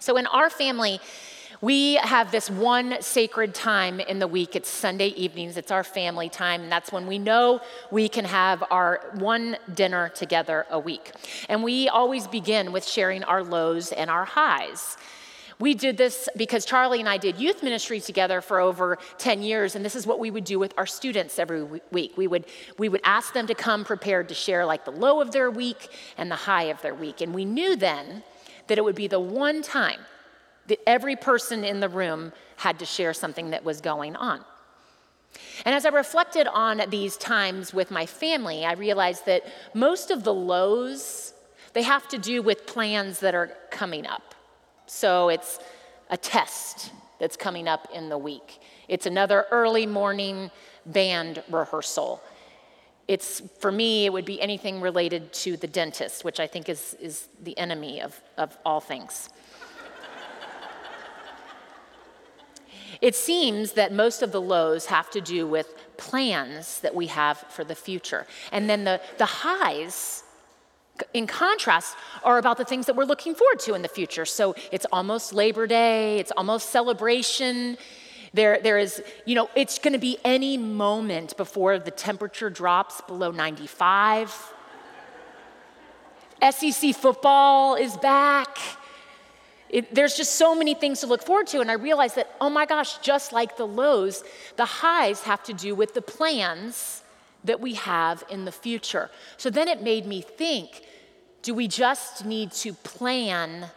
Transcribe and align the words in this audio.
So, 0.00 0.16
in 0.16 0.26
our 0.28 0.48
family, 0.48 0.98
we 1.60 1.96
have 1.96 2.32
this 2.32 2.48
one 2.48 3.02
sacred 3.02 3.54
time 3.54 4.00
in 4.00 4.18
the 4.18 4.26
week. 4.26 4.56
It's 4.56 4.70
Sunday 4.70 5.08
evenings, 5.08 5.58
it's 5.58 5.70
our 5.70 5.84
family 5.84 6.30
time, 6.30 6.62
and 6.62 6.72
that's 6.72 6.90
when 6.90 7.06
we 7.06 7.18
know 7.18 7.60
we 7.90 8.08
can 8.08 8.24
have 8.24 8.64
our 8.70 9.02
one 9.18 9.58
dinner 9.74 10.08
together 10.08 10.64
a 10.70 10.78
week. 10.78 11.12
And 11.50 11.62
we 11.62 11.90
always 11.90 12.26
begin 12.26 12.72
with 12.72 12.88
sharing 12.88 13.24
our 13.24 13.44
lows 13.44 13.92
and 13.92 14.08
our 14.08 14.24
highs. 14.24 14.96
We 15.58 15.74
did 15.74 15.98
this 15.98 16.30
because 16.34 16.64
Charlie 16.64 17.00
and 17.00 17.08
I 17.08 17.18
did 17.18 17.38
youth 17.38 17.62
ministry 17.62 18.00
together 18.00 18.40
for 18.40 18.58
over 18.58 18.96
10 19.18 19.42
years, 19.42 19.76
and 19.76 19.84
this 19.84 19.94
is 19.94 20.06
what 20.06 20.18
we 20.18 20.30
would 20.30 20.44
do 20.44 20.58
with 20.58 20.72
our 20.78 20.86
students 20.86 21.38
every 21.38 21.62
week. 21.92 22.16
We 22.16 22.26
would, 22.26 22.46
we 22.78 22.88
would 22.88 23.02
ask 23.04 23.34
them 23.34 23.46
to 23.48 23.54
come 23.54 23.84
prepared 23.84 24.30
to 24.30 24.34
share 24.34 24.64
like 24.64 24.86
the 24.86 24.92
low 24.92 25.20
of 25.20 25.32
their 25.32 25.50
week 25.50 25.90
and 26.16 26.30
the 26.30 26.36
high 26.36 26.64
of 26.64 26.80
their 26.80 26.94
week. 26.94 27.20
And 27.20 27.34
we 27.34 27.44
knew 27.44 27.76
then 27.76 28.22
that 28.70 28.78
it 28.78 28.84
would 28.84 28.94
be 28.94 29.08
the 29.08 29.18
one 29.18 29.62
time 29.62 29.98
that 30.68 30.78
every 30.86 31.16
person 31.16 31.64
in 31.64 31.80
the 31.80 31.88
room 31.88 32.32
had 32.54 32.78
to 32.78 32.86
share 32.86 33.12
something 33.12 33.50
that 33.50 33.64
was 33.64 33.80
going 33.80 34.14
on. 34.14 34.44
And 35.64 35.74
as 35.74 35.84
I 35.84 35.88
reflected 35.88 36.46
on 36.46 36.80
these 36.88 37.16
times 37.16 37.74
with 37.74 37.90
my 37.90 38.06
family, 38.06 38.64
I 38.64 38.74
realized 38.74 39.26
that 39.26 39.42
most 39.74 40.12
of 40.12 40.22
the 40.22 40.32
lows, 40.32 41.34
they 41.72 41.82
have 41.82 42.06
to 42.10 42.18
do 42.18 42.42
with 42.42 42.64
plans 42.64 43.18
that 43.20 43.34
are 43.34 43.50
coming 43.72 44.06
up. 44.06 44.36
So 44.86 45.30
it's 45.30 45.58
a 46.08 46.16
test 46.16 46.92
that's 47.18 47.36
coming 47.36 47.66
up 47.66 47.88
in 47.92 48.08
the 48.08 48.18
week. 48.18 48.60
It's 48.86 49.06
another 49.06 49.46
early 49.50 49.84
morning 49.84 50.52
band 50.86 51.42
rehearsal. 51.50 52.22
It's, 53.10 53.42
for 53.58 53.72
me, 53.72 54.06
it 54.06 54.12
would 54.12 54.24
be 54.24 54.40
anything 54.40 54.80
related 54.80 55.32
to 55.32 55.56
the 55.56 55.66
dentist, 55.66 56.22
which 56.22 56.38
I 56.38 56.46
think 56.46 56.68
is, 56.68 56.94
is 57.00 57.26
the 57.42 57.58
enemy 57.58 58.00
of, 58.00 58.20
of 58.38 58.56
all 58.64 58.78
things. 58.78 59.28
It 63.00 63.16
seems 63.16 63.72
that 63.72 63.92
most 63.92 64.22
of 64.22 64.30
the 64.30 64.40
lows 64.40 64.86
have 64.86 65.10
to 65.10 65.20
do 65.20 65.44
with 65.44 65.74
plans 65.96 66.78
that 66.82 66.94
we 66.94 67.08
have 67.08 67.38
for 67.48 67.64
the 67.64 67.74
future. 67.74 68.28
And 68.52 68.70
then 68.70 68.84
the, 68.84 69.00
the 69.18 69.26
highs, 69.26 70.22
in 71.12 71.26
contrast, 71.26 71.96
are 72.22 72.38
about 72.38 72.58
the 72.58 72.64
things 72.64 72.86
that 72.86 72.94
we're 72.94 73.10
looking 73.12 73.34
forward 73.34 73.58
to 73.60 73.74
in 73.74 73.82
the 73.82 73.88
future. 73.88 74.24
So 74.24 74.54
it's 74.70 74.86
almost 74.92 75.32
Labor 75.32 75.66
Day, 75.66 76.20
it's 76.20 76.30
almost 76.36 76.70
celebration. 76.70 77.76
There, 78.32 78.60
there 78.62 78.78
is, 78.78 79.02
you 79.24 79.34
know, 79.34 79.50
it's 79.56 79.78
going 79.78 79.92
to 79.92 79.98
be 79.98 80.18
any 80.24 80.56
moment 80.56 81.36
before 81.36 81.78
the 81.78 81.90
temperature 81.90 82.48
drops 82.48 83.00
below 83.02 83.30
95. 83.30 84.52
SEC 86.50 86.94
football 86.94 87.74
is 87.74 87.96
back. 87.96 88.56
It, 89.68 89.94
there's 89.94 90.16
just 90.16 90.36
so 90.36 90.54
many 90.54 90.74
things 90.74 91.00
to 91.00 91.06
look 91.06 91.22
forward 91.22 91.46
to. 91.48 91.60
And 91.60 91.70
I 91.70 91.74
realized 91.74 92.16
that, 92.16 92.34
oh 92.40 92.50
my 92.50 92.66
gosh, 92.66 92.98
just 92.98 93.32
like 93.32 93.56
the 93.56 93.66
lows, 93.66 94.24
the 94.56 94.64
highs 94.64 95.22
have 95.22 95.42
to 95.44 95.52
do 95.52 95.74
with 95.74 95.94
the 95.94 96.02
plans 96.02 97.02
that 97.44 97.60
we 97.60 97.74
have 97.74 98.22
in 98.28 98.44
the 98.44 98.52
future. 98.52 99.10
So 99.36 99.50
then 99.50 99.68
it 99.68 99.82
made 99.82 100.06
me 100.06 100.22
think 100.22 100.82
do 101.42 101.54
we 101.54 101.68
just 101.68 102.26
need 102.26 102.52
to 102.52 102.74
plan 102.74 103.70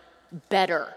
better? 0.50 0.94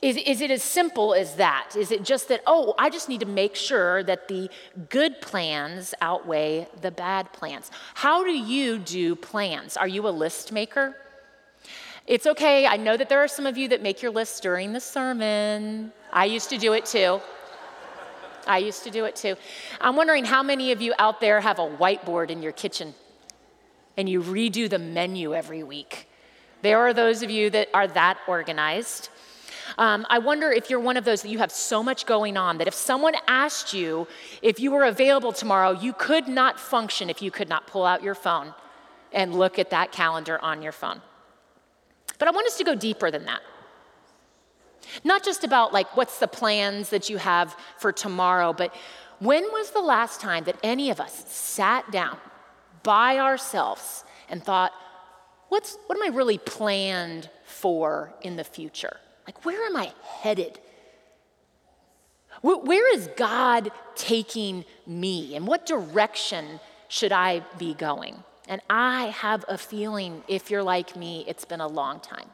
Is, 0.00 0.16
is 0.16 0.40
it 0.40 0.52
as 0.52 0.62
simple 0.62 1.12
as 1.12 1.34
that? 1.36 1.74
Is 1.76 1.90
it 1.90 2.04
just 2.04 2.28
that, 2.28 2.42
oh, 2.46 2.74
I 2.78 2.88
just 2.88 3.08
need 3.08 3.20
to 3.20 3.26
make 3.26 3.56
sure 3.56 4.04
that 4.04 4.28
the 4.28 4.48
good 4.88 5.20
plans 5.20 5.92
outweigh 6.00 6.68
the 6.80 6.92
bad 6.92 7.32
plans? 7.32 7.72
How 7.94 8.22
do 8.22 8.30
you 8.30 8.78
do 8.78 9.16
plans? 9.16 9.76
Are 9.76 9.88
you 9.88 10.06
a 10.06 10.10
list 10.10 10.52
maker? 10.52 10.96
It's 12.06 12.26
okay. 12.26 12.64
I 12.64 12.76
know 12.76 12.96
that 12.96 13.08
there 13.08 13.18
are 13.18 13.28
some 13.28 13.44
of 13.44 13.58
you 13.58 13.68
that 13.68 13.82
make 13.82 14.00
your 14.00 14.12
lists 14.12 14.38
during 14.38 14.72
the 14.72 14.80
sermon. 14.80 15.92
I 16.12 16.26
used 16.26 16.48
to 16.50 16.58
do 16.58 16.74
it 16.74 16.86
too. 16.86 17.20
I 18.46 18.58
used 18.58 18.84
to 18.84 18.90
do 18.90 19.04
it 19.04 19.16
too. 19.16 19.34
I'm 19.80 19.96
wondering 19.96 20.24
how 20.24 20.42
many 20.42 20.72
of 20.72 20.80
you 20.80 20.94
out 20.98 21.20
there 21.20 21.40
have 21.40 21.58
a 21.58 21.68
whiteboard 21.68 22.30
in 22.30 22.40
your 22.40 22.52
kitchen 22.52 22.94
and 23.96 24.08
you 24.08 24.22
redo 24.22 24.70
the 24.70 24.78
menu 24.78 25.34
every 25.34 25.64
week. 25.64 26.08
There 26.62 26.78
are 26.78 26.94
those 26.94 27.22
of 27.22 27.30
you 27.30 27.50
that 27.50 27.68
are 27.74 27.88
that 27.88 28.18
organized. 28.26 29.10
Um, 29.76 30.06
I 30.08 30.18
wonder 30.18 30.50
if 30.50 30.70
you're 30.70 30.80
one 30.80 30.96
of 30.96 31.04
those 31.04 31.22
that 31.22 31.28
you 31.28 31.38
have 31.38 31.52
so 31.52 31.82
much 31.82 32.06
going 32.06 32.36
on 32.36 32.58
that 32.58 32.68
if 32.68 32.74
someone 32.74 33.14
asked 33.26 33.74
you 33.74 34.06
if 34.40 34.58
you 34.60 34.70
were 34.70 34.84
available 34.84 35.32
tomorrow, 35.32 35.72
you 35.72 35.92
could 35.92 36.28
not 36.28 36.58
function 36.58 37.10
if 37.10 37.20
you 37.20 37.30
could 37.30 37.48
not 37.48 37.66
pull 37.66 37.84
out 37.84 38.02
your 38.02 38.14
phone 38.14 38.54
and 39.12 39.34
look 39.34 39.58
at 39.58 39.70
that 39.70 39.92
calendar 39.92 40.38
on 40.42 40.62
your 40.62 40.72
phone. 40.72 41.02
But 42.18 42.28
I 42.28 42.30
want 42.30 42.46
us 42.46 42.56
to 42.58 42.64
go 42.64 42.74
deeper 42.74 43.10
than 43.10 43.24
that. 43.26 43.42
Not 45.04 45.24
just 45.24 45.44
about 45.44 45.72
like 45.72 45.96
what's 45.96 46.18
the 46.18 46.28
plans 46.28 46.90
that 46.90 47.10
you 47.10 47.18
have 47.18 47.56
for 47.78 47.92
tomorrow, 47.92 48.52
but 48.52 48.74
when 49.18 49.42
was 49.44 49.70
the 49.70 49.80
last 49.80 50.20
time 50.20 50.44
that 50.44 50.56
any 50.62 50.90
of 50.90 51.00
us 51.00 51.24
sat 51.28 51.90
down 51.90 52.16
by 52.82 53.18
ourselves 53.18 54.04
and 54.28 54.42
thought, 54.42 54.72
what's 55.48 55.76
what 55.86 55.98
am 55.98 56.04
I 56.04 56.16
really 56.16 56.38
planned 56.38 57.28
for 57.44 58.12
in 58.22 58.36
the 58.36 58.44
future? 58.44 58.96
Like 59.28 59.44
where 59.44 59.62
am 59.66 59.76
I 59.76 59.92
headed? 60.22 60.58
Where 62.40 62.96
is 62.96 63.10
God 63.14 63.70
taking 63.94 64.64
me? 64.86 65.36
And 65.36 65.46
what 65.46 65.66
direction 65.66 66.60
should 66.88 67.12
I 67.12 67.40
be 67.58 67.74
going? 67.74 68.24
And 68.48 68.62
I 68.70 69.08
have 69.08 69.44
a 69.46 69.58
feeling, 69.58 70.22
if 70.28 70.50
you're 70.50 70.62
like 70.62 70.96
me, 70.96 71.26
it's 71.28 71.44
been 71.44 71.60
a 71.60 71.68
long 71.68 72.00
time, 72.00 72.30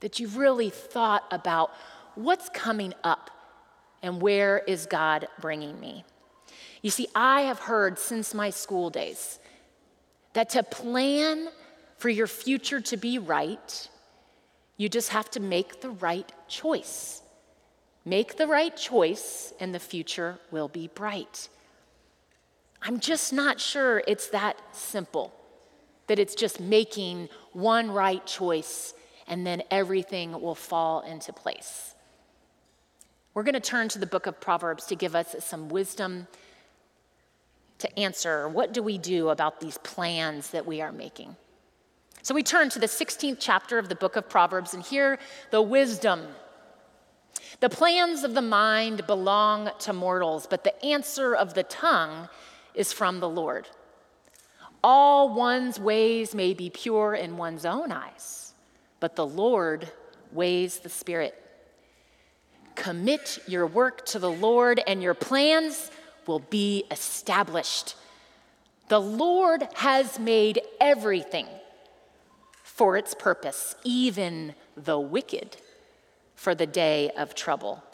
that 0.00 0.18
you've 0.18 0.38
really 0.38 0.70
thought 0.70 1.24
about 1.30 1.72
what's 2.14 2.48
coming 2.48 2.94
up 3.04 3.30
and 4.02 4.22
where 4.22 4.60
is 4.60 4.86
God 4.86 5.28
bringing 5.42 5.78
me. 5.78 6.06
You 6.80 6.88
see, 6.88 7.06
I 7.14 7.42
have 7.42 7.58
heard 7.58 7.98
since 7.98 8.32
my 8.32 8.48
school 8.48 8.88
days 8.88 9.38
that 10.32 10.48
to 10.50 10.62
plan 10.62 11.48
for 11.98 12.08
your 12.08 12.28
future 12.28 12.80
to 12.80 12.96
be 12.96 13.18
right, 13.18 13.90
you 14.76 14.88
just 14.88 15.10
have 15.10 15.30
to 15.30 15.40
make 15.40 15.80
the 15.80 15.90
right 15.90 16.30
choice. 16.48 17.22
Make 18.04 18.36
the 18.36 18.46
right 18.46 18.76
choice, 18.76 19.52
and 19.60 19.74
the 19.74 19.78
future 19.78 20.38
will 20.50 20.68
be 20.68 20.88
bright. 20.88 21.48
I'm 22.82 23.00
just 23.00 23.32
not 23.32 23.60
sure 23.60 24.02
it's 24.06 24.28
that 24.28 24.58
simple, 24.72 25.32
that 26.06 26.18
it's 26.18 26.34
just 26.34 26.60
making 26.60 27.30
one 27.52 27.90
right 27.90 28.24
choice 28.26 28.94
and 29.26 29.46
then 29.46 29.62
everything 29.70 30.32
will 30.40 30.54
fall 30.54 31.00
into 31.00 31.32
place. 31.32 31.94
We're 33.32 33.42
going 33.42 33.54
to 33.54 33.60
turn 33.60 33.88
to 33.88 33.98
the 33.98 34.06
book 34.06 34.26
of 34.26 34.40
Proverbs 34.40 34.86
to 34.86 34.96
give 34.96 35.14
us 35.14 35.34
some 35.40 35.68
wisdom 35.68 36.28
to 37.78 37.98
answer 37.98 38.48
what 38.48 38.72
do 38.72 38.82
we 38.82 38.98
do 38.98 39.30
about 39.30 39.60
these 39.60 39.78
plans 39.78 40.50
that 40.50 40.66
we 40.66 40.80
are 40.80 40.92
making. 40.92 41.36
So 42.24 42.34
we 42.34 42.42
turn 42.42 42.70
to 42.70 42.78
the 42.78 42.86
16th 42.86 43.36
chapter 43.38 43.78
of 43.78 43.90
the 43.90 43.94
book 43.94 44.16
of 44.16 44.30
Proverbs 44.30 44.72
and 44.72 44.82
hear 44.82 45.18
the 45.50 45.60
wisdom. 45.60 46.22
The 47.60 47.68
plans 47.68 48.24
of 48.24 48.32
the 48.32 48.40
mind 48.40 49.06
belong 49.06 49.68
to 49.80 49.92
mortals, 49.92 50.46
but 50.46 50.64
the 50.64 50.82
answer 50.82 51.36
of 51.36 51.52
the 51.52 51.64
tongue 51.64 52.30
is 52.74 52.94
from 52.94 53.20
the 53.20 53.28
Lord. 53.28 53.68
All 54.82 55.34
one's 55.34 55.78
ways 55.78 56.34
may 56.34 56.54
be 56.54 56.70
pure 56.70 57.14
in 57.14 57.36
one's 57.36 57.66
own 57.66 57.92
eyes, 57.92 58.54
but 59.00 59.16
the 59.16 59.26
Lord 59.26 59.92
weighs 60.32 60.78
the 60.78 60.88
Spirit. 60.88 61.34
Commit 62.74 63.38
your 63.46 63.66
work 63.66 64.06
to 64.06 64.18
the 64.18 64.32
Lord, 64.32 64.80
and 64.86 65.02
your 65.02 65.12
plans 65.12 65.90
will 66.26 66.38
be 66.38 66.84
established. 66.90 67.96
The 68.88 69.00
Lord 69.00 69.68
has 69.74 70.18
made 70.18 70.62
everything 70.80 71.46
for 72.74 72.96
its 72.96 73.14
purpose, 73.14 73.76
even 73.84 74.52
the 74.76 74.98
wicked 74.98 75.56
for 76.34 76.56
the 76.56 76.66
day 76.66 77.08
of 77.16 77.32
trouble. 77.32 77.84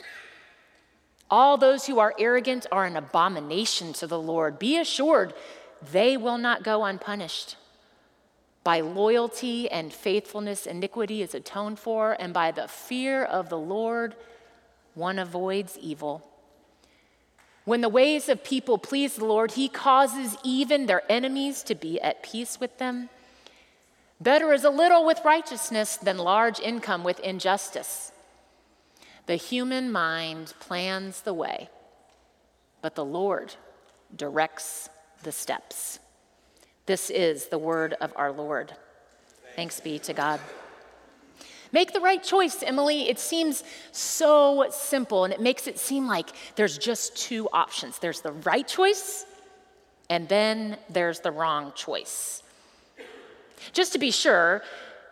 All 1.30 1.58
those 1.58 1.86
who 1.86 1.98
are 1.98 2.14
arrogant 2.18 2.66
are 2.72 2.86
an 2.86 2.96
abomination 2.96 3.92
to 3.92 4.06
the 4.06 4.18
Lord. 4.18 4.58
Be 4.58 4.78
assured, 4.78 5.34
they 5.92 6.16
will 6.16 6.38
not 6.38 6.64
go 6.64 6.82
unpunished. 6.84 7.56
By 8.64 8.80
loyalty 8.80 9.70
and 9.70 9.92
faithfulness, 9.92 10.66
iniquity 10.66 11.20
is 11.20 11.34
atoned 11.34 11.78
for, 11.78 12.16
and 12.18 12.32
by 12.32 12.50
the 12.50 12.66
fear 12.66 13.22
of 13.22 13.50
the 13.50 13.58
Lord, 13.58 14.16
one 14.94 15.18
avoids 15.18 15.76
evil. 15.76 16.26
When 17.66 17.82
the 17.82 17.90
ways 17.90 18.30
of 18.30 18.42
people 18.42 18.78
please 18.78 19.16
the 19.16 19.26
Lord, 19.26 19.52
he 19.52 19.68
causes 19.68 20.38
even 20.42 20.86
their 20.86 21.02
enemies 21.12 21.62
to 21.64 21.74
be 21.74 22.00
at 22.00 22.22
peace 22.22 22.58
with 22.58 22.78
them. 22.78 23.10
Better 24.20 24.52
is 24.52 24.64
a 24.64 24.70
little 24.70 25.06
with 25.06 25.24
righteousness 25.24 25.96
than 25.96 26.18
large 26.18 26.60
income 26.60 27.04
with 27.04 27.20
injustice. 27.20 28.12
The 29.26 29.36
human 29.36 29.90
mind 29.90 30.52
plans 30.60 31.22
the 31.22 31.32
way, 31.32 31.70
but 32.82 32.94
the 32.94 33.04
Lord 33.04 33.54
directs 34.14 34.90
the 35.22 35.32
steps. 35.32 36.00
This 36.84 37.08
is 37.08 37.46
the 37.46 37.58
word 37.58 37.94
of 38.00 38.12
our 38.16 38.32
Lord. 38.32 38.74
Thanks 39.56 39.80
be 39.80 39.98
to 40.00 40.12
God. 40.12 40.40
Make 41.72 41.92
the 41.92 42.00
right 42.00 42.22
choice, 42.22 42.62
Emily. 42.62 43.08
It 43.08 43.18
seems 43.18 43.62
so 43.92 44.66
simple 44.70 45.24
and 45.24 45.32
it 45.32 45.40
makes 45.40 45.66
it 45.66 45.78
seem 45.78 46.06
like 46.06 46.30
there's 46.56 46.76
just 46.76 47.16
two 47.16 47.48
options 47.52 47.98
there's 47.98 48.20
the 48.20 48.32
right 48.32 48.66
choice, 48.66 49.24
and 50.10 50.28
then 50.28 50.76
there's 50.90 51.20
the 51.20 51.30
wrong 51.30 51.72
choice. 51.74 52.42
Just 53.72 53.92
to 53.92 53.98
be 53.98 54.10
sure, 54.10 54.62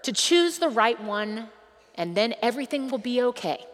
to 0.03 0.13
choose 0.13 0.59
the 0.59 0.69
right 0.69 1.01
one, 1.03 1.49
and 1.95 2.17
then 2.17 2.35
everything 2.43 2.89
will 2.89 2.99
be 2.99 3.23
okay. 3.23 3.65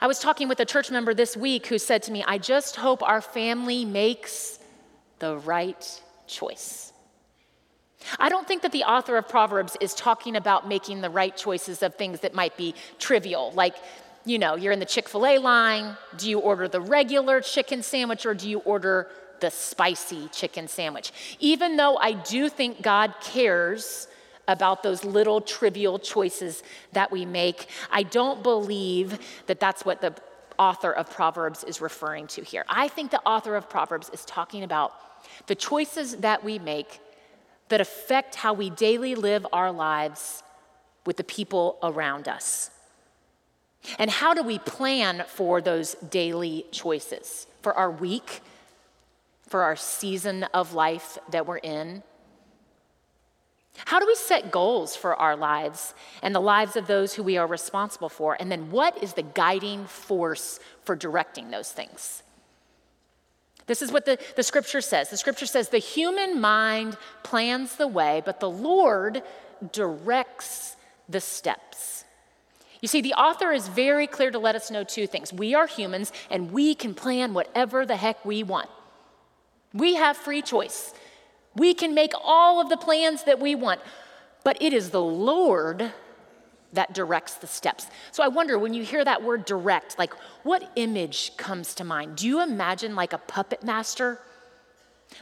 I 0.00 0.06
was 0.06 0.18
talking 0.18 0.48
with 0.48 0.60
a 0.60 0.64
church 0.64 0.90
member 0.90 1.14
this 1.14 1.36
week 1.36 1.66
who 1.68 1.78
said 1.78 2.02
to 2.04 2.12
me, 2.12 2.22
I 2.26 2.38
just 2.38 2.76
hope 2.76 3.02
our 3.02 3.22
family 3.22 3.84
makes 3.84 4.58
the 5.18 5.36
right 5.38 6.02
choice. 6.26 6.92
I 8.18 8.28
don't 8.28 8.46
think 8.46 8.62
that 8.62 8.72
the 8.72 8.84
author 8.84 9.16
of 9.16 9.28
Proverbs 9.28 9.76
is 9.80 9.94
talking 9.94 10.36
about 10.36 10.68
making 10.68 11.00
the 11.00 11.10
right 11.10 11.36
choices 11.36 11.82
of 11.82 11.94
things 11.94 12.20
that 12.20 12.34
might 12.34 12.56
be 12.56 12.74
trivial, 12.98 13.52
like, 13.52 13.74
you 14.26 14.38
know, 14.38 14.56
you're 14.56 14.72
in 14.72 14.80
the 14.80 14.86
Chick 14.86 15.08
fil 15.08 15.26
A 15.26 15.38
line. 15.38 15.96
Do 16.18 16.28
you 16.28 16.40
order 16.40 16.68
the 16.68 16.80
regular 16.80 17.40
chicken 17.40 17.82
sandwich 17.82 18.26
or 18.26 18.34
do 18.34 18.48
you 18.48 18.58
order 18.58 19.08
the 19.40 19.50
spicy 19.50 20.28
chicken 20.28 20.68
sandwich? 20.68 21.12
Even 21.40 21.76
though 21.76 21.96
I 21.96 22.12
do 22.12 22.48
think 22.48 22.82
God 22.82 23.14
cares 23.22 24.08
about 24.48 24.82
those 24.82 25.04
little 25.04 25.40
trivial 25.40 25.98
choices 25.98 26.62
that 26.92 27.10
we 27.10 27.24
make, 27.24 27.68
I 27.90 28.02
don't 28.04 28.42
believe 28.42 29.18
that 29.46 29.60
that's 29.60 29.84
what 29.84 30.00
the 30.00 30.14
author 30.58 30.92
of 30.92 31.10
Proverbs 31.10 31.64
is 31.64 31.80
referring 31.80 32.26
to 32.28 32.42
here. 32.42 32.64
I 32.68 32.88
think 32.88 33.10
the 33.10 33.20
author 33.26 33.56
of 33.56 33.68
Proverbs 33.68 34.10
is 34.10 34.24
talking 34.24 34.62
about 34.62 34.94
the 35.46 35.54
choices 35.54 36.16
that 36.18 36.44
we 36.44 36.58
make 36.58 37.00
that 37.68 37.80
affect 37.80 38.36
how 38.36 38.52
we 38.52 38.70
daily 38.70 39.14
live 39.14 39.46
our 39.52 39.72
lives 39.72 40.42
with 41.04 41.16
the 41.16 41.24
people 41.24 41.78
around 41.82 42.28
us. 42.28 42.70
And 43.98 44.10
how 44.10 44.34
do 44.34 44.42
we 44.42 44.58
plan 44.58 45.24
for 45.28 45.60
those 45.60 45.94
daily 45.94 46.66
choices, 46.72 47.46
for 47.62 47.72
our 47.74 47.90
week, 47.90 48.40
for 49.46 49.62
our 49.62 49.76
season 49.76 50.44
of 50.54 50.74
life 50.74 51.18
that 51.30 51.46
we're 51.46 51.58
in? 51.58 52.02
How 53.84 54.00
do 54.00 54.06
we 54.06 54.14
set 54.14 54.50
goals 54.50 54.96
for 54.96 55.14
our 55.16 55.36
lives 55.36 55.94
and 56.22 56.34
the 56.34 56.40
lives 56.40 56.76
of 56.76 56.86
those 56.86 57.14
who 57.14 57.22
we 57.22 57.36
are 57.36 57.46
responsible 57.46 58.08
for? 58.08 58.36
And 58.40 58.50
then 58.50 58.70
what 58.70 59.02
is 59.02 59.12
the 59.12 59.22
guiding 59.22 59.84
force 59.86 60.58
for 60.84 60.96
directing 60.96 61.50
those 61.50 61.70
things? 61.70 62.22
This 63.66 63.82
is 63.82 63.92
what 63.92 64.04
the, 64.04 64.18
the 64.36 64.42
scripture 64.42 64.80
says. 64.80 65.10
The 65.10 65.16
scripture 65.16 65.46
says, 65.46 65.68
The 65.68 65.78
human 65.78 66.40
mind 66.40 66.96
plans 67.22 67.76
the 67.76 67.88
way, 67.88 68.22
but 68.24 68.40
the 68.40 68.50
Lord 68.50 69.22
directs 69.72 70.76
the 71.08 71.20
steps. 71.20 72.04
You 72.80 72.88
see, 72.88 73.00
the 73.00 73.14
author 73.14 73.52
is 73.52 73.68
very 73.68 74.06
clear 74.06 74.30
to 74.30 74.38
let 74.38 74.54
us 74.54 74.70
know 74.70 74.84
two 74.84 75.06
things. 75.06 75.32
We 75.32 75.54
are 75.54 75.66
humans, 75.66 76.12
and 76.30 76.52
we 76.52 76.74
can 76.74 76.94
plan 76.94 77.34
whatever 77.34 77.84
the 77.84 77.96
heck 77.96 78.24
we 78.24 78.42
want. 78.42 78.70
We 79.76 79.94
have 79.96 80.16
free 80.16 80.42
choice. 80.42 80.94
We 81.54 81.74
can 81.74 81.94
make 81.94 82.12
all 82.22 82.60
of 82.60 82.68
the 82.68 82.76
plans 82.76 83.24
that 83.24 83.40
we 83.40 83.54
want, 83.54 83.80
but 84.44 84.60
it 84.60 84.72
is 84.72 84.90
the 84.90 85.02
Lord 85.02 85.92
that 86.72 86.92
directs 86.92 87.34
the 87.34 87.46
steps. 87.46 87.86
So 88.12 88.22
I 88.22 88.28
wonder 88.28 88.58
when 88.58 88.74
you 88.74 88.82
hear 88.82 89.04
that 89.04 89.22
word 89.22 89.44
direct, 89.44 89.98
like 89.98 90.12
what 90.42 90.70
image 90.76 91.36
comes 91.36 91.74
to 91.76 91.84
mind? 91.84 92.16
Do 92.16 92.26
you 92.26 92.42
imagine 92.42 92.94
like 92.94 93.12
a 93.12 93.18
puppet 93.18 93.62
master? 93.62 94.20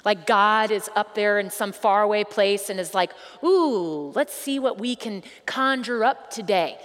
Like 0.05 0.27
God 0.27 0.71
is 0.71 0.89
up 0.97 1.15
there 1.15 1.39
in 1.39 1.51
some 1.51 1.73
faraway 1.73 2.25
place 2.25 2.71
and 2.71 2.81
is 2.81 2.95
like, 2.95 3.13
ooh, 3.45 4.11
let's 4.15 4.33
see 4.33 4.59
what 4.59 4.79
we 4.79 4.97
can 4.97 5.23
conjure 5.47 6.05
up 6.05 6.31
today. 6.31 6.79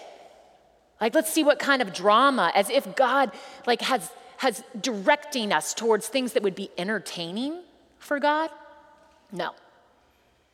Like, 1.01 1.15
let's 1.15 1.31
see 1.31 1.45
what 1.45 1.59
kind 1.59 1.81
of 1.81 1.93
drama, 1.93 2.51
as 2.53 2.69
if 2.69 2.95
God 2.95 3.31
like 3.65 3.81
has, 3.81 4.11
has 4.39 4.63
directing 4.79 5.51
us 5.51 5.73
towards 5.73 6.07
things 6.07 6.33
that 6.33 6.43
would 6.43 6.55
be 6.55 6.71
entertaining 6.77 7.61
for 7.97 8.19
God. 8.19 8.49
No, 9.33 9.51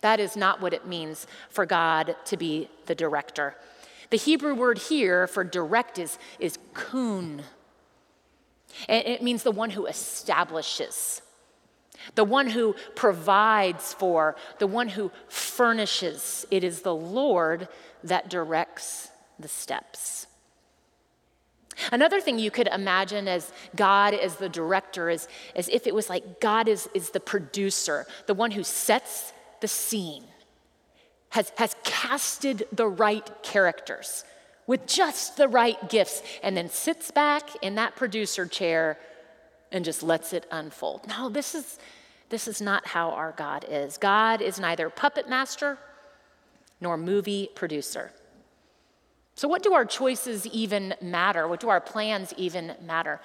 that 0.02 0.20
is 0.20 0.36
not 0.36 0.60
what 0.60 0.74
it 0.74 0.88
means 0.88 1.28
for 1.50 1.68
God 1.68 2.16
to 2.26 2.36
be 2.36 2.68
the 2.88 2.96
director. 2.96 3.56
The 4.10 4.18
Hebrew 4.18 4.56
word 4.56 4.80
here 4.80 5.28
for 5.28 5.44
direct 5.44 6.00
is, 6.00 6.18
is 6.40 6.58
kun. 6.74 7.44
It 8.90 9.22
means 9.22 9.44
the 9.44 9.52
one 9.52 9.70
who 9.70 9.86
establishes, 9.86 11.22
the 12.16 12.24
one 12.24 12.50
who 12.50 12.76
provides 12.96 13.94
for, 13.94 14.36
the 14.58 14.68
one 14.68 14.90
who 14.90 15.12
furnishes. 15.28 16.46
It 16.50 16.64
is 16.64 16.82
the 16.82 16.96
Lord 16.96 17.68
that 18.04 18.30
directs 18.30 19.10
the 19.40 19.48
steps. 19.48 20.26
Another 21.92 22.22
thing 22.22 22.40
you 22.40 22.52
could 22.52 22.68
imagine 22.68 23.28
as 23.28 23.52
God 23.76 24.14
as 24.14 24.36
the 24.36 24.50
director 24.50 25.10
is 25.10 25.28
as 25.56 25.68
if 25.70 25.88
it 25.88 25.96
was 25.96 26.10
like 26.10 26.40
God 26.40 26.68
is, 26.68 26.90
is 26.94 27.10
the 27.10 27.20
producer, 27.20 28.06
the 28.28 28.34
one 28.34 28.52
who 28.52 28.64
sets 28.64 29.34
the 29.62 29.68
scene 29.68 30.24
has, 31.30 31.52
has 31.58 31.76
casted 31.84 32.66
the 32.72 32.88
right 32.88 33.30
characters 33.44 34.24
with 34.68 34.88
just 34.88 35.38
the 35.38 35.48
right 35.48 35.90
gifts 35.90 36.24
and 36.42 36.56
then 36.56 36.70
sits 36.70 37.12
back 37.12 37.50
in 37.62 37.76
that 37.76 37.96
producer 37.96 38.46
chair 38.46 38.98
and 39.72 39.84
just 39.84 40.02
lets 40.02 40.34
it 40.34 40.46
unfold. 40.52 41.08
No, 41.08 41.30
this 41.30 41.54
is, 41.54 41.78
this 42.30 42.48
is 42.48 42.62
not 42.62 42.88
how 42.88 43.12
our 43.12 43.34
God 43.34 43.66
is. 43.70 43.98
God 43.98 44.42
is 44.42 44.60
neither 44.60 44.90
puppet 44.90 45.30
master 45.30 45.78
nor 46.80 46.98
movie 46.98 47.50
producer. 47.56 48.12
So, 49.36 49.50
what 49.50 49.64
do 49.64 49.74
our 49.74 49.84
choices 49.84 50.48
even 50.48 50.96
matter? 51.02 51.48
What 51.48 51.60
do 51.60 51.68
our 51.68 51.82
plans 51.82 52.34
even 52.38 52.74
matter? 52.82 53.20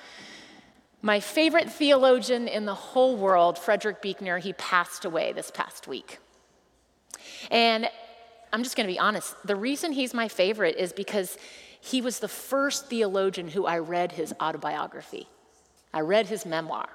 My 1.03 1.21
favorite 1.21 1.71
theologian 1.71 2.49
in 2.49 2.67
the 2.67 2.75
whole 2.75 3.17
world, 3.17 3.59
Frederick 3.59 4.03
Buechner, 4.03 4.39
he 4.39 4.53
passed 4.55 5.05
away 5.05 5.33
this 5.33 5.51
past 5.51 5.87
week. 5.87 6.19
And 7.51 7.89
I'm 8.53 8.65
just 8.65 8.77
going 8.77 8.87
to 8.87 8.93
be 8.93 8.99
honest, 8.99 9.35
the 9.47 9.57
reason 9.57 9.93
he's 9.93 10.13
my 10.13 10.27
favorite 10.27 10.77
is 10.77 10.93
because 10.93 11.39
he 11.81 12.03
was 12.03 12.19
the 12.19 12.29
first 12.29 12.89
theologian 12.89 13.49
who 13.49 13.65
I 13.65 13.79
read 13.79 14.13
his 14.13 14.35
autobiography. 14.41 15.29
I 15.95 16.01
read 16.01 16.27
his 16.27 16.45
memoir. 16.45 16.89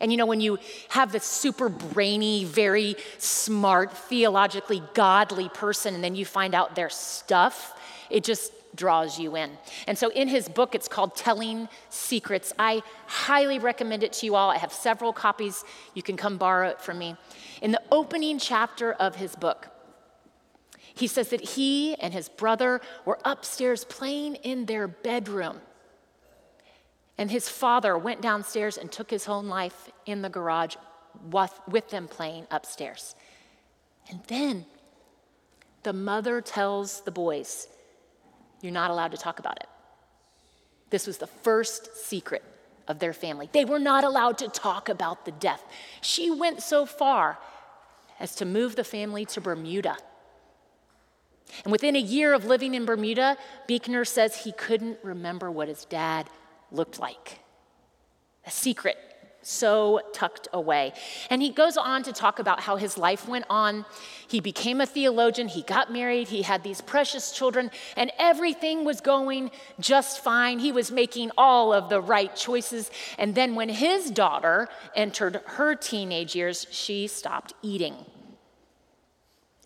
And 0.00 0.10
you 0.10 0.16
know, 0.16 0.26
when 0.26 0.40
you 0.40 0.58
have 0.88 1.12
this 1.12 1.24
super 1.24 1.68
brainy, 1.68 2.44
very 2.44 2.96
smart, 3.18 3.92
theologically 3.92 4.82
godly 4.94 5.48
person, 5.48 5.94
and 5.94 6.02
then 6.02 6.14
you 6.14 6.24
find 6.24 6.54
out 6.54 6.74
their 6.74 6.88
stuff, 6.88 7.74
it 8.10 8.24
just 8.24 8.52
draws 8.74 9.18
you 9.18 9.36
in. 9.36 9.50
And 9.86 9.98
so 9.98 10.10
in 10.10 10.28
his 10.28 10.48
book, 10.48 10.74
it's 10.74 10.88
called 10.88 11.16
Telling 11.16 11.68
Secrets. 11.88 12.52
I 12.58 12.82
highly 13.06 13.58
recommend 13.58 14.02
it 14.02 14.12
to 14.14 14.26
you 14.26 14.36
all. 14.36 14.50
I 14.50 14.58
have 14.58 14.72
several 14.72 15.12
copies. 15.12 15.64
You 15.94 16.02
can 16.02 16.16
come 16.16 16.36
borrow 16.36 16.68
it 16.68 16.80
from 16.80 16.98
me. 16.98 17.16
In 17.62 17.72
the 17.72 17.82
opening 17.90 18.38
chapter 18.38 18.92
of 18.92 19.16
his 19.16 19.34
book, 19.34 19.68
he 20.94 21.06
says 21.06 21.30
that 21.30 21.40
he 21.40 21.94
and 21.96 22.12
his 22.12 22.28
brother 22.28 22.80
were 23.04 23.18
upstairs 23.24 23.84
playing 23.84 24.36
in 24.36 24.66
their 24.66 24.86
bedroom. 24.86 25.60
And 27.18 27.30
his 27.30 27.48
father 27.48 27.98
went 27.98 28.22
downstairs 28.22 28.76
and 28.76 28.90
took 28.90 29.10
his 29.10 29.28
own 29.28 29.48
life 29.48 29.90
in 30.06 30.22
the 30.22 30.28
garage 30.28 30.76
with 31.68 31.90
them 31.90 32.08
playing 32.08 32.46
upstairs. 32.50 33.14
And 34.08 34.20
then 34.28 34.64
the 35.82 35.92
mother 35.92 36.40
tells 36.40 37.02
the 37.02 37.10
boys, 37.10 37.68
You're 38.60 38.72
not 38.72 38.90
allowed 38.90 39.12
to 39.12 39.16
talk 39.16 39.38
about 39.38 39.56
it. 39.60 39.68
This 40.90 41.06
was 41.06 41.18
the 41.18 41.26
first 41.26 41.96
secret 41.96 42.42
of 42.88 42.98
their 42.98 43.12
family. 43.12 43.48
They 43.52 43.64
were 43.64 43.78
not 43.78 44.04
allowed 44.04 44.38
to 44.38 44.48
talk 44.48 44.88
about 44.88 45.24
the 45.24 45.32
death. 45.32 45.62
She 46.00 46.30
went 46.30 46.62
so 46.62 46.84
far 46.84 47.38
as 48.18 48.34
to 48.36 48.44
move 48.44 48.76
the 48.76 48.84
family 48.84 49.24
to 49.26 49.40
Bermuda. 49.40 49.96
And 51.64 51.72
within 51.72 51.96
a 51.96 52.00
year 52.00 52.34
of 52.34 52.44
living 52.44 52.74
in 52.74 52.84
Bermuda, 52.84 53.36
Buechner 53.66 54.04
says 54.04 54.36
he 54.36 54.52
couldn't 54.52 54.98
remember 55.02 55.50
what 55.50 55.68
his 55.68 55.84
dad 55.84 56.28
looked 56.70 56.98
like. 56.98 57.40
A 58.46 58.50
secret 58.50 58.96
so 59.42 60.00
tucked 60.12 60.48
away. 60.52 60.92
And 61.30 61.40
he 61.42 61.50
goes 61.50 61.76
on 61.76 62.02
to 62.04 62.12
talk 62.12 62.38
about 62.38 62.60
how 62.60 62.76
his 62.76 62.98
life 62.98 63.28
went 63.28 63.46
on. 63.48 63.84
He 64.28 64.40
became 64.40 64.80
a 64.80 64.86
theologian, 64.86 65.48
he 65.48 65.62
got 65.62 65.92
married, 65.92 66.28
he 66.28 66.42
had 66.42 66.62
these 66.62 66.80
precious 66.80 67.32
children, 67.32 67.70
and 67.96 68.12
everything 68.18 68.84
was 68.84 69.00
going 69.00 69.50
just 69.78 70.22
fine. 70.22 70.58
He 70.58 70.72
was 70.72 70.90
making 70.90 71.30
all 71.36 71.72
of 71.72 71.88
the 71.88 72.00
right 72.00 72.34
choices. 72.36 72.90
And 73.18 73.34
then 73.34 73.54
when 73.54 73.68
his 73.68 74.10
daughter 74.10 74.68
entered 74.94 75.40
her 75.46 75.74
teenage 75.74 76.36
years, 76.36 76.66
she 76.70 77.06
stopped 77.06 77.54
eating. 77.62 77.96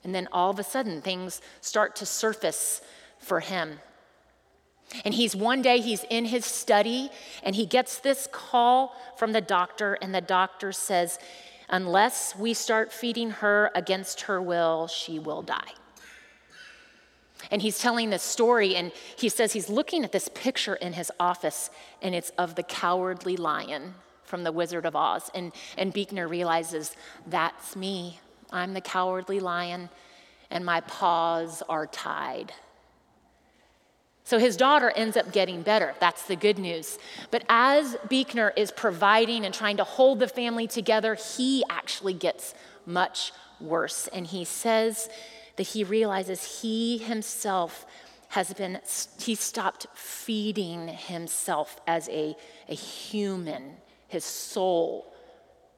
And 0.05 0.15
then 0.15 0.29
all 0.33 0.51
of 0.51 0.59
a 0.59 0.65
sudden, 0.65 1.01
things 1.01 1.41
start 1.61 1.97
to 1.97 2.07
surface 2.07 2.83
for 3.19 3.41
him. 3.41 3.81
And 5.05 5.15
he's 5.15 5.35
one 5.35 5.63
day, 5.63 5.81
he's 5.81 6.05
in 6.11 6.27
his 6.27 6.45
study, 6.45 7.11
and 7.43 7.57
he 7.57 7.67
gets 7.67 7.99
this 7.99 8.29
call 8.31 8.95
from 9.17 9.33
the 9.33 9.41
doctor, 9.41 9.95
and 9.95 10.15
the 10.15 10.21
doctor 10.21 10.73
says, 10.73 11.19
Unless 11.69 12.37
we 12.37 12.55
start 12.55 12.93
feeding 12.93 13.31
her 13.31 13.71
against 13.75 14.23
her 14.23 14.41
will, 14.41 14.87
she 14.87 15.19
will 15.19 15.43
die. 15.43 15.73
And 17.51 17.61
he's 17.63 17.79
telling 17.79 18.11
this 18.11 18.23
story, 18.23 18.77
and 18.77 18.93
he 19.17 19.29
says 19.29 19.53
he's 19.53 19.69
looking 19.69 20.05
at 20.05 20.13
this 20.13 20.29
picture 20.35 20.75
in 20.75 20.93
his 20.93 21.11
office, 21.19 21.71
and 22.03 22.15
it's 22.15 22.31
of 22.31 22.55
the 22.55 22.63
cowardly 22.63 23.37
lion 23.37 23.95
from 24.25 24.45
The 24.45 24.53
Wizard 24.53 24.87
of 24.87 24.97
Oz. 24.97 25.31
And, 25.35 25.53
and 25.77 25.93
Buechner 25.93 26.29
realizes 26.29 26.95
that's 27.27 27.77
me. 27.77 28.21
I'm 28.51 28.75
the 28.75 28.81
cowardly 28.81 29.41
lion, 29.41 29.91
and 30.51 30.65
my 30.65 30.81
paws 30.81 31.63
are 31.69 31.87
tied. 31.87 32.53
So 34.25 34.39
his 34.39 34.57
daughter 34.57 34.91
ends 34.91 35.19
up 35.19 35.33
getting 35.33 35.61
better. 35.61 35.95
That's 36.01 36.25
the 36.25 36.35
good 36.35 36.59
news. 36.59 36.99
But 37.31 37.45
as 37.49 37.97
Buechner 38.09 38.55
is 38.57 38.71
providing 38.71 39.45
and 39.45 39.53
trying 39.53 39.77
to 39.77 39.85
hold 39.85 40.19
the 40.19 40.29
family 40.29 40.67
together, 40.67 41.15
he 41.15 41.63
actually 41.69 42.15
gets 42.15 42.55
much 42.87 43.33
worse. 43.61 44.09
And 44.09 44.27
he 44.27 44.45
says 44.45 45.11
that 45.57 45.65
he 45.65 45.85
realizes 45.85 46.63
he 46.63 46.99
himself 46.99 47.85
has 48.29 48.53
been, 48.55 48.81
he 49.21 49.35
stopped 49.35 49.87
feeding 49.95 50.89
himself 50.89 51.79
as 51.87 52.09
a, 52.09 52.35
a 52.69 52.75
human, 52.75 53.77
his 54.09 54.25
soul. 54.25 55.14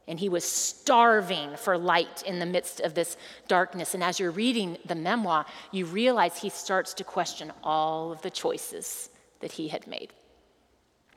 And 0.09 0.21
he 0.21 0.29
was 0.29 0.45
starving 0.45 1.57
for 1.57 1.77
light 1.77 2.23
in 2.23 2.39
the 2.39 2.47
midst 2.47 2.81
of 2.81 2.95
this 2.95 3.17
darkness. 3.49 3.93
And 3.93 4.05
as 4.05 4.21
you're 4.21 4.31
reading 4.31 4.79
the 4.85 4.95
memoir, 4.95 5.47
you 5.73 5.85
realize 5.85 6.39
he 6.39 6.49
starts 6.49 6.95
to 6.95 7.05
question 7.05 7.53
all 7.65 8.13
of 8.13 8.23
the 8.23 8.31
choices 8.31 9.09
that 9.41 9.53
he 9.53 9.69
had 9.69 9.87
made. 9.87 10.13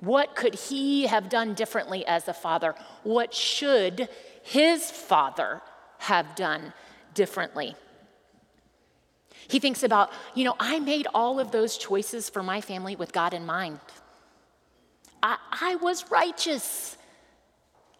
What 0.02 0.36
could 0.36 0.56
he 0.56 1.08
have 1.08 1.30
done 1.30 1.54
differently 1.54 2.06
as 2.06 2.28
a 2.28 2.34
father? 2.34 2.74
What 3.04 3.34
should 3.34 4.08
his 4.42 4.90
father 4.90 5.62
have 6.00 6.36
done 6.36 6.74
differently? 7.14 7.76
He 9.50 9.60
thinks 9.60 9.84
about, 9.84 10.12
you 10.36 10.46
know, 10.46 10.56
I 10.60 10.80
made 10.80 11.08
all 11.14 11.40
of 11.40 11.52
those 11.52 11.78
choices 11.78 12.30
for 12.30 12.44
my 12.44 12.62
family 12.62 12.96
with 12.96 13.12
God 13.12 13.34
in 13.34 13.46
mind. 13.46 13.80
I, 15.22 15.38
I 15.52 15.76
was 15.76 16.10
righteous. 16.10 16.98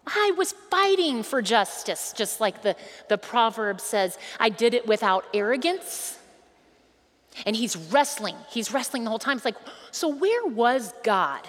I 0.08 0.34
was 0.38 0.54
fighting 0.72 1.24
for 1.24 1.42
justice, 1.42 2.14
just 2.16 2.40
like 2.42 2.62
the, 2.62 2.76
the 3.10 3.18
proverb 3.18 3.80
says. 3.80 4.18
I 4.40 4.50
did 4.50 4.74
it 4.74 4.88
without 4.88 5.26
arrogance. 5.34 6.18
And 7.46 7.56
he's 7.56 7.76
wrestling. 7.76 8.36
He's 8.50 8.72
wrestling 8.74 9.04
the 9.04 9.10
whole 9.10 9.20
time. 9.20 9.38
It's 9.38 9.46
like, 9.46 9.58
so 9.92 10.08
where 10.08 10.46
was 10.48 10.94
God 11.04 11.48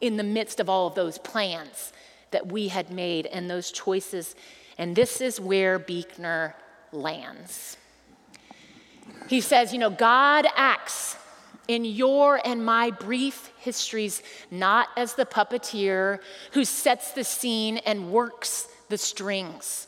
in 0.00 0.16
the 0.16 0.22
midst 0.22 0.60
of 0.60 0.68
all 0.68 0.86
of 0.86 0.94
those 0.94 1.18
plans 1.18 1.92
that 2.30 2.50
we 2.50 2.68
had 2.68 2.90
made 2.90 3.26
and 3.26 3.50
those 3.50 3.72
choices? 3.72 4.34
And 4.78 4.94
this 4.94 5.20
is 5.20 5.40
where 5.40 5.78
Buechner 5.78 6.54
lands. 6.92 7.76
He 9.28 9.40
says, 9.40 9.72
you 9.72 9.78
know, 9.78 9.90
God 9.90 10.46
acts 10.56 11.16
in 11.70 11.84
your 11.84 12.40
and 12.44 12.64
my 12.64 12.90
brief 12.90 13.52
histories 13.58 14.24
not 14.50 14.88
as 14.96 15.14
the 15.14 15.24
puppeteer 15.24 16.18
who 16.50 16.64
sets 16.64 17.12
the 17.12 17.22
scene 17.22 17.76
and 17.78 18.10
works 18.10 18.66
the 18.88 18.98
strings, 18.98 19.86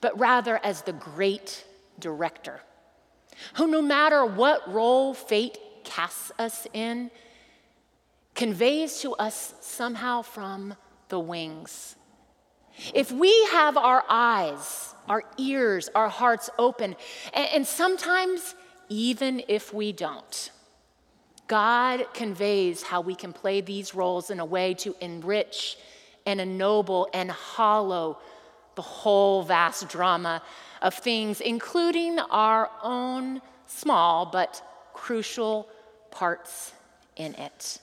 but 0.00 0.16
rather 0.16 0.64
as 0.64 0.82
the 0.82 0.92
great 0.92 1.64
director 1.98 2.60
who, 3.54 3.66
no 3.66 3.82
matter 3.82 4.24
what 4.24 4.72
role 4.72 5.12
fate 5.12 5.58
casts 5.82 6.30
us 6.38 6.68
in, 6.72 7.10
conveys 8.36 9.00
to 9.00 9.12
us 9.14 9.54
somehow 9.60 10.22
from 10.22 10.76
the 11.08 11.18
wings. 11.18 11.96
If 12.94 13.10
we 13.10 13.32
have 13.46 13.76
our 13.76 14.04
eyes, 14.08 14.94
our 15.08 15.24
ears, 15.36 15.90
our 15.96 16.08
hearts 16.08 16.48
open, 16.58 16.94
and, 17.34 17.66
sometimes 17.66 18.54
even 18.88 19.42
if 19.48 19.74
we 19.74 19.90
don't, 19.92 20.52
God 21.48 22.06
conveys 22.12 22.82
how 22.82 23.00
we 23.00 23.14
can 23.14 23.32
play 23.32 23.60
these 23.60 23.94
roles 23.94 24.30
in 24.30 24.40
a 24.40 24.44
way 24.44 24.74
to 24.74 24.96
enrich 25.00 25.78
and 26.24 26.40
ennoble 26.40 27.08
and 27.12 27.30
hollow 27.30 28.18
the 28.74 28.82
whole 28.82 29.42
vast 29.42 29.88
drama 29.88 30.42
of 30.82 30.94
things, 30.94 31.40
including 31.40 32.18
our 32.18 32.70
own 32.82 33.40
small 33.66 34.26
but 34.26 34.62
crucial 34.92 35.68
parts 36.10 36.72
in 37.16 37.34
it. 37.34 37.80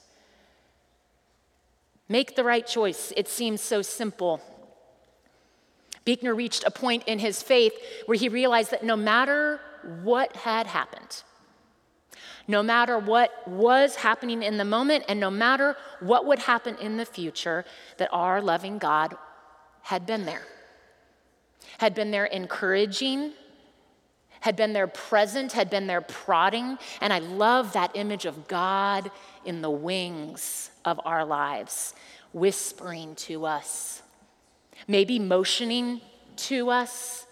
Make 2.09 2.35
the 2.35 2.43
right 2.43 2.65
choice. 2.67 3.13
It 3.15 3.27
seems 3.27 3.61
so 3.61 3.81
simple. 3.81 4.41
Buechner 6.05 6.35
reached 6.35 6.63
a 6.65 6.71
point 6.71 7.03
in 7.07 7.19
his 7.19 7.41
faith 7.41 7.73
where 8.05 8.17
he 8.17 8.27
realized 8.27 8.71
that 8.71 8.83
no 8.83 8.97
matter 8.97 9.61
what 10.03 10.35
had 10.35 10.67
happened, 10.67 11.23
no 12.47 12.61
matter 12.61 12.97
what 12.99 13.47
was 13.47 13.95
happening 13.95 14.43
in 14.43 14.57
the 14.57 14.65
moment, 14.65 15.05
and 15.07 15.19
no 15.19 15.31
matter 15.31 15.75
what 15.99 16.25
would 16.25 16.39
happen 16.39 16.75
in 16.77 16.97
the 16.97 17.05
future, 17.05 17.65
that 17.97 18.09
our 18.11 18.41
loving 18.41 18.77
God 18.77 19.15
had 19.83 20.05
been 20.05 20.25
there. 20.25 20.43
Had 21.77 21.95
been 21.95 22.11
there 22.11 22.25
encouraging, 22.25 23.31
had 24.41 24.57
been 24.57 24.73
there 24.73 24.87
present, 24.87 25.53
had 25.53 25.69
been 25.69 25.87
there 25.87 26.01
prodding. 26.01 26.77
And 26.99 27.13
I 27.13 27.19
love 27.19 27.73
that 27.73 27.91
image 27.95 28.25
of 28.25 28.47
God 28.47 29.09
in 29.45 29.61
the 29.61 29.71
wings 29.71 30.69
of 30.83 30.99
our 31.05 31.23
lives, 31.23 31.93
whispering 32.33 33.15
to 33.15 33.45
us, 33.45 34.01
maybe 34.85 35.17
motioning 35.17 36.01
to 36.35 36.69
us 36.69 37.25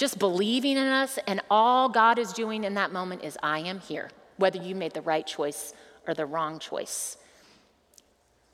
just 0.00 0.18
believing 0.18 0.78
in 0.78 0.86
us, 0.86 1.18
and 1.26 1.42
all 1.50 1.90
God 1.90 2.18
is 2.18 2.32
doing 2.32 2.64
in 2.64 2.72
that 2.74 2.90
moment 2.90 3.22
is, 3.22 3.36
I 3.42 3.58
am 3.58 3.80
here, 3.80 4.08
whether 4.38 4.58
you 4.58 4.74
made 4.74 4.94
the 4.94 5.02
right 5.02 5.26
choice 5.26 5.74
or 6.08 6.14
the 6.14 6.24
wrong 6.24 6.58
choice. 6.58 7.18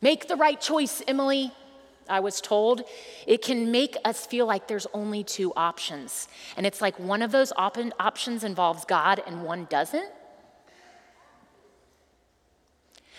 Make 0.02 0.26
the 0.26 0.34
right 0.34 0.60
choice, 0.60 1.02
Emily. 1.06 1.52
I 2.08 2.18
was 2.18 2.40
told 2.40 2.82
it 3.28 3.42
can 3.42 3.70
make 3.70 3.96
us 4.04 4.26
feel 4.26 4.44
like 4.44 4.66
there's 4.66 4.88
only 4.92 5.22
two 5.22 5.52
options. 5.54 6.26
And 6.56 6.66
it's 6.66 6.80
like 6.80 6.98
one 6.98 7.22
of 7.22 7.30
those 7.30 7.52
op- 7.56 7.78
options 8.00 8.42
involves 8.42 8.84
God 8.84 9.22
and 9.24 9.44
one 9.44 9.66
doesn't. 9.70 10.08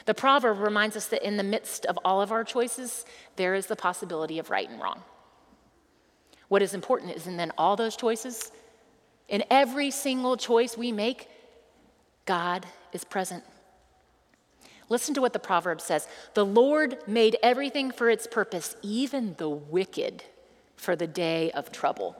The 0.06 0.14
proverb 0.14 0.60
reminds 0.60 0.98
us 0.98 1.08
that 1.08 1.26
in 1.26 1.38
the 1.38 1.44
midst 1.44 1.86
of 1.86 1.98
all 2.04 2.22
of 2.22 2.34
our 2.34 2.44
choices, 2.44 3.06
there 3.38 3.56
is 3.56 3.68
the 3.68 3.76
possibility 3.78 4.38
of 4.38 4.50
right 4.50 4.70
and 4.70 4.82
wrong. 4.82 5.02
What 6.48 6.62
is 6.62 6.74
important 6.74 7.16
is, 7.16 7.28
and 7.28 7.40
then 7.40 7.52
all 7.58 7.76
those 7.76 7.96
choices, 7.96 8.52
in 9.28 9.44
every 9.50 9.92
single 9.92 10.38
choice 10.38 10.78
we 10.78 10.92
make, 10.92 11.28
God 12.26 12.66
is 12.94 13.04
present. 13.04 13.44
Listen 14.90 15.14
to 15.16 15.22
what 15.22 15.34
the 15.34 15.40
proverb 15.40 15.82
says 15.82 16.08
The 16.34 16.46
Lord 16.46 16.98
made 17.08 17.38
everything 17.44 17.92
for 17.92 18.10
its 18.10 18.28
purpose, 18.28 18.76
even 18.82 19.36
the 19.38 19.50
wicked 19.50 20.24
for 20.76 20.96
the 20.96 21.08
day 21.08 21.52
of 21.52 21.72
trouble. 21.72 22.16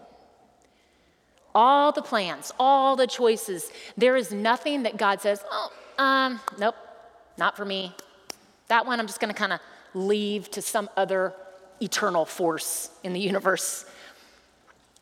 All 1.56 1.92
the 1.92 2.02
plans, 2.02 2.52
all 2.60 2.96
the 2.96 3.08
choices, 3.08 3.72
there 3.96 4.16
is 4.16 4.32
nothing 4.32 4.84
that 4.84 4.98
God 4.98 5.22
says, 5.22 5.44
oh, 5.50 5.72
um, 5.98 6.40
nope, 6.60 6.76
not 7.38 7.58
for 7.58 7.66
me. 7.66 7.96
That 8.68 8.86
one 8.86 9.00
I'm 9.00 9.08
just 9.08 9.20
gonna 9.20 9.34
kind 9.34 9.54
of 9.54 9.60
leave 9.94 10.52
to 10.52 10.62
some 10.62 10.90
other 10.98 11.34
eternal 11.82 12.26
force 12.26 12.90
in 13.04 13.14
the 13.14 13.20
universe. 13.20 13.86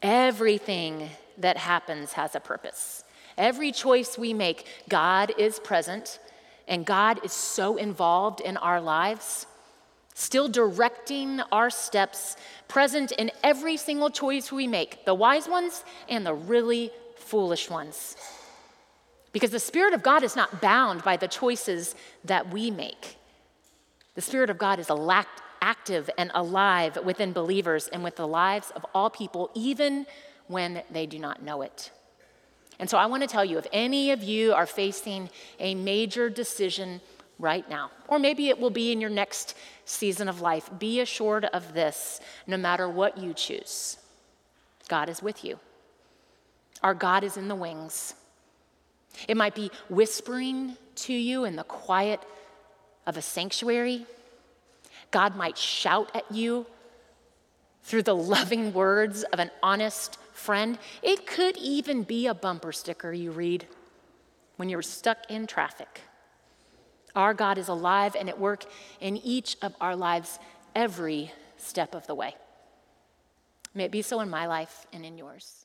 Everything 0.06 1.10
that 1.40 1.58
happens 1.58 2.14
has 2.14 2.36
a 2.36 2.40
purpose. 2.40 3.04
Every 3.40 3.72
choice 3.72 4.20
we 4.20 4.36
make, 4.36 4.68
God 4.88 5.34
is 5.36 5.58
present, 5.58 6.20
and 6.68 6.86
God 6.86 7.26
is 7.26 7.32
so 7.32 7.78
involved 7.78 8.40
in 8.40 8.56
our 8.58 8.80
lives, 8.80 9.48
still 10.14 10.48
directing 10.48 11.42
our 11.52 11.72
steps, 11.72 12.38
present 12.68 13.14
in 13.14 13.32
every 13.44 13.78
single 13.78 14.12
choice 14.12 14.52
we 14.52 14.68
make, 14.68 15.06
the 15.06 15.16
wise 15.16 15.50
ones 15.50 15.84
and 16.08 16.24
the 16.24 16.36
really 16.36 16.92
foolish 17.18 17.68
ones. 17.68 18.16
Because 19.32 19.50
the 19.50 19.60
Spirit 19.60 19.96
of 19.96 20.04
God 20.04 20.22
is 20.22 20.36
not 20.36 20.62
bound 20.62 21.04
by 21.04 21.18
the 21.18 21.28
choices 21.28 21.96
that 22.24 22.54
we 22.54 22.70
make. 22.70 23.18
The 24.14 24.22
Spirit 24.22 24.52
of 24.52 24.60
God 24.60 24.78
is 24.78 24.90
active 25.66 26.10
and 26.18 26.30
alive 26.36 26.98
within 27.04 27.34
believers 27.34 27.88
and 27.88 28.04
with 28.04 28.16
the 28.16 28.28
lives 28.28 28.72
of 28.76 28.86
all 28.94 29.10
people, 29.10 29.50
even 29.56 30.06
when 30.48 30.84
they 30.92 31.08
do 31.08 31.18
not 31.18 31.42
know 31.42 31.64
it. 31.64 31.92
And 32.80 32.88
so 32.88 32.98
I 33.00 33.08
want 33.08 33.24
to 33.24 33.28
tell 33.28 33.44
you 33.44 33.58
if 33.58 33.66
any 33.74 34.12
of 34.12 34.22
you 34.22 34.54
are 34.54 34.68
facing 34.68 35.30
a 35.60 35.74
major 35.74 36.30
decision 36.30 37.02
right 37.40 37.68
now, 37.68 37.90
or 38.08 38.20
maybe 38.20 38.50
it 38.50 38.60
will 38.60 38.70
be 38.70 38.92
in 38.92 39.02
your 39.02 39.10
next 39.10 39.56
season 39.86 40.30
of 40.30 40.40
life, 40.40 40.70
be 40.78 41.00
assured 41.00 41.46
of 41.46 41.74
this 41.74 42.20
no 42.46 42.58
matter 42.58 42.88
what 42.88 43.18
you 43.18 43.34
choose, 43.34 43.98
God 44.88 45.10
is 45.10 45.24
with 45.24 45.44
you. 45.44 45.60
Our 46.84 46.94
God 46.94 47.24
is 47.24 47.38
in 47.38 47.48
the 47.48 47.56
wings. 47.56 48.14
It 49.28 49.36
might 49.36 49.56
be 49.56 49.72
whispering 49.90 50.78
to 51.08 51.14
you 51.14 51.46
in 51.46 51.56
the 51.56 51.64
quiet 51.64 52.22
of 53.08 53.18
a 53.18 53.22
sanctuary. 53.22 54.06
God 55.16 55.38
might 55.38 55.58
shout 55.58 56.12
at 56.14 56.30
you 56.30 56.66
through 57.84 58.04
the 58.04 58.14
loving 58.14 58.74
words 58.74 59.24
of 59.24 59.40
an 59.40 59.50
honest 59.64 60.20
friend. 60.34 60.78
It 61.02 61.26
could 61.26 61.56
even 61.56 62.04
be 62.04 62.28
a 62.28 62.34
bumper 62.34 62.74
sticker 62.74 63.14
you 63.14 63.32
read 63.32 63.66
when 64.58 64.68
you're 64.68 64.82
stuck 64.82 65.20
in 65.30 65.48
traffic. 65.48 66.02
Our 67.16 67.34
God 67.34 67.58
is 67.58 67.70
alive 67.70 68.18
and 68.20 68.28
at 68.28 68.42
work 68.42 68.66
in 69.00 69.16
each 69.16 69.56
of 69.62 69.74
our 69.80 69.96
lives 69.96 70.38
every 70.76 71.32
step 71.56 71.96
of 71.96 72.06
the 72.08 72.16
way. 72.16 72.36
May 73.74 73.86
it 73.86 73.92
be 73.92 74.02
so 74.02 74.20
in 74.20 74.30
my 74.30 74.48
life 74.48 74.86
and 74.92 75.06
in 75.06 75.18
yours. 75.18 75.65